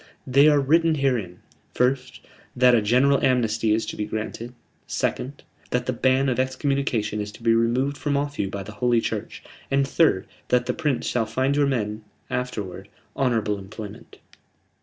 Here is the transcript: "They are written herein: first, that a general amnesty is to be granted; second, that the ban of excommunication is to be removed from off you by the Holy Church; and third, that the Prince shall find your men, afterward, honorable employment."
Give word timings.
"They 0.25 0.47
are 0.47 0.59
written 0.59 0.95
herein: 0.95 1.41
first, 1.75 2.21
that 2.55 2.73
a 2.73 2.81
general 2.81 3.23
amnesty 3.23 3.71
is 3.71 3.85
to 3.85 3.95
be 3.95 4.07
granted; 4.07 4.51
second, 4.87 5.43
that 5.69 5.85
the 5.85 5.93
ban 5.93 6.27
of 6.27 6.39
excommunication 6.39 7.21
is 7.21 7.31
to 7.33 7.43
be 7.43 7.53
removed 7.53 7.97
from 7.99 8.17
off 8.17 8.39
you 8.39 8.49
by 8.49 8.63
the 8.63 8.71
Holy 8.71 8.99
Church; 8.99 9.43
and 9.69 9.87
third, 9.87 10.25
that 10.47 10.65
the 10.65 10.73
Prince 10.73 11.05
shall 11.05 11.27
find 11.27 11.55
your 11.55 11.67
men, 11.67 12.03
afterward, 12.31 12.89
honorable 13.15 13.59
employment." 13.59 14.17